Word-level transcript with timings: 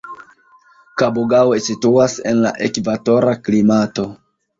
Kabugao 1.01 1.51
situas 1.65 2.15
en 2.31 2.39
la 2.45 2.53
ekvatora 2.69 3.35
klimato. 3.49 4.07